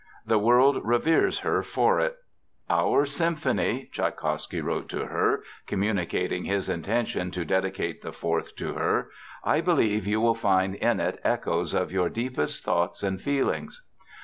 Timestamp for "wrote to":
4.59-5.05